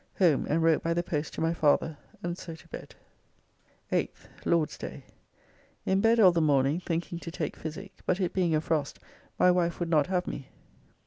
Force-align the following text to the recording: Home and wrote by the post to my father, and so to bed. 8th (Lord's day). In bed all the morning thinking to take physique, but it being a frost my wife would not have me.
Home 0.17 0.47
and 0.49 0.63
wrote 0.63 0.81
by 0.81 0.95
the 0.95 1.03
post 1.03 1.35
to 1.35 1.41
my 1.41 1.53
father, 1.53 1.95
and 2.23 2.35
so 2.35 2.55
to 2.55 2.67
bed. 2.69 2.95
8th 3.91 4.29
(Lord's 4.45 4.75
day). 4.75 5.03
In 5.85 6.01
bed 6.01 6.19
all 6.19 6.31
the 6.31 6.41
morning 6.41 6.79
thinking 6.79 7.19
to 7.19 7.29
take 7.29 7.55
physique, 7.55 7.99
but 8.07 8.19
it 8.19 8.33
being 8.33 8.55
a 8.55 8.61
frost 8.61 8.97
my 9.37 9.51
wife 9.51 9.79
would 9.79 9.91
not 9.91 10.07
have 10.07 10.25
me. 10.25 10.47